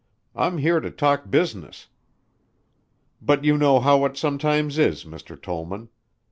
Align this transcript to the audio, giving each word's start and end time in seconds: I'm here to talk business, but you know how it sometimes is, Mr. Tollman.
I'm 0.35 0.57
here 0.57 0.79
to 0.79 0.89
talk 0.89 1.29
business, 1.29 1.85
but 3.21 3.43
you 3.43 3.55
know 3.55 3.79
how 3.79 4.03
it 4.05 4.17
sometimes 4.17 4.79
is, 4.79 5.03
Mr. 5.03 5.39
Tollman. 5.39 5.89